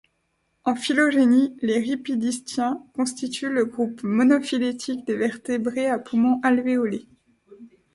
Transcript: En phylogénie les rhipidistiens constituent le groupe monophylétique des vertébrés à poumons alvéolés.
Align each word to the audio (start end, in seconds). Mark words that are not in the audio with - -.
En 0.63 0.73
phylogénie 0.73 1.55
les 1.61 1.77
rhipidistiens 1.79 2.81
constituent 2.95 3.53
le 3.53 3.65
groupe 3.65 4.01
monophylétique 4.01 5.05
des 5.05 5.15
vertébrés 5.15 5.85
à 5.89 5.99
poumons 5.99 6.39
alvéolés. 6.41 7.07